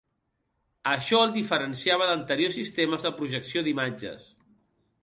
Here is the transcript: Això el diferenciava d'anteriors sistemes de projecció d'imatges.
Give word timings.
Això 0.91 1.19
el 1.25 1.35
diferenciava 1.35 2.09
d'anteriors 2.13 2.59
sistemes 2.61 3.07
de 3.09 3.13
projecció 3.21 3.65
d'imatges. 3.71 4.29